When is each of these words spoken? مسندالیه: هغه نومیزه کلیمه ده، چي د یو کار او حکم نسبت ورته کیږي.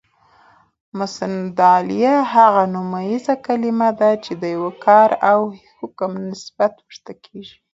مسندالیه: 0.99 2.15
هغه 2.33 2.63
نومیزه 2.73 3.33
کلیمه 3.45 3.89
ده، 3.99 4.11
چي 4.23 4.33
د 4.41 4.43
یو 4.55 4.67
کار 4.85 5.09
او 5.31 5.39
حکم 5.79 6.11
نسبت 6.29 6.73
ورته 6.85 7.13
کیږي. 7.23 7.55